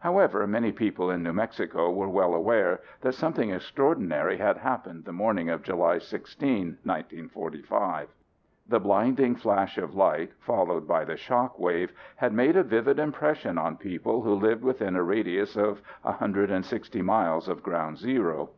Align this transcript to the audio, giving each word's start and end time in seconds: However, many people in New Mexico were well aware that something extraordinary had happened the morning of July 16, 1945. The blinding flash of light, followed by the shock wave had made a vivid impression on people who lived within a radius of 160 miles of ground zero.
However, 0.00 0.46
many 0.46 0.72
people 0.72 1.10
in 1.10 1.22
New 1.22 1.32
Mexico 1.32 1.90
were 1.90 2.06
well 2.06 2.34
aware 2.34 2.80
that 3.00 3.14
something 3.14 3.48
extraordinary 3.48 4.36
had 4.36 4.58
happened 4.58 5.06
the 5.06 5.12
morning 5.14 5.48
of 5.48 5.62
July 5.62 5.96
16, 6.00 6.76
1945. 6.84 8.10
The 8.68 8.78
blinding 8.78 9.36
flash 9.36 9.78
of 9.78 9.94
light, 9.94 10.32
followed 10.38 10.86
by 10.86 11.06
the 11.06 11.16
shock 11.16 11.58
wave 11.58 11.92
had 12.16 12.34
made 12.34 12.56
a 12.56 12.62
vivid 12.62 12.98
impression 12.98 13.56
on 13.56 13.78
people 13.78 14.20
who 14.20 14.34
lived 14.34 14.62
within 14.62 14.96
a 14.96 15.02
radius 15.02 15.56
of 15.56 15.80
160 16.02 17.00
miles 17.00 17.48
of 17.48 17.62
ground 17.62 17.96
zero. 17.96 18.50